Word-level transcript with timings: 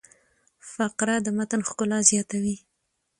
فقره 0.73 1.15
د 1.25 1.27
متن 1.37 1.61
ښکلا 1.67 1.99
زیاتوي. 2.09 2.55